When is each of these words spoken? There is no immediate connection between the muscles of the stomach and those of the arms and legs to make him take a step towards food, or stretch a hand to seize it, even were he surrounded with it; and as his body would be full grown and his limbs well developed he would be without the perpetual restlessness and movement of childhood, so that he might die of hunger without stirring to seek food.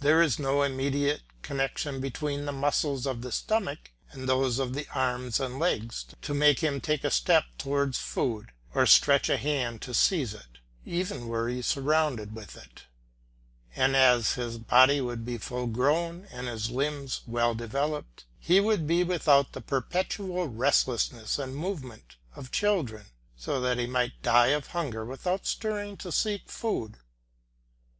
There 0.00 0.20
is 0.20 0.36
no 0.40 0.62
immediate 0.64 1.22
connection 1.42 2.00
between 2.00 2.44
the 2.44 2.50
muscles 2.50 3.06
of 3.06 3.22
the 3.22 3.30
stomach 3.30 3.92
and 4.10 4.28
those 4.28 4.58
of 4.58 4.74
the 4.74 4.88
arms 4.92 5.38
and 5.38 5.60
legs 5.60 6.06
to 6.22 6.34
make 6.34 6.58
him 6.58 6.80
take 6.80 7.04
a 7.04 7.08
step 7.12 7.44
towards 7.56 7.96
food, 7.96 8.50
or 8.74 8.84
stretch 8.84 9.28
a 9.28 9.36
hand 9.36 9.80
to 9.82 9.94
seize 9.94 10.34
it, 10.34 10.58
even 10.84 11.28
were 11.28 11.48
he 11.48 11.62
surrounded 11.62 12.34
with 12.34 12.56
it; 12.56 12.82
and 13.76 13.94
as 13.94 14.32
his 14.32 14.58
body 14.58 15.00
would 15.00 15.24
be 15.24 15.38
full 15.38 15.68
grown 15.68 16.26
and 16.32 16.48
his 16.48 16.72
limbs 16.72 17.20
well 17.28 17.54
developed 17.54 18.24
he 18.40 18.58
would 18.58 18.88
be 18.88 19.04
without 19.04 19.52
the 19.52 19.60
perpetual 19.60 20.48
restlessness 20.48 21.38
and 21.38 21.54
movement 21.54 22.16
of 22.34 22.50
childhood, 22.50 23.06
so 23.36 23.60
that 23.60 23.78
he 23.78 23.86
might 23.86 24.20
die 24.20 24.48
of 24.48 24.66
hunger 24.66 25.04
without 25.04 25.46
stirring 25.46 25.96
to 25.96 26.10
seek 26.10 26.48
food. 26.48 26.96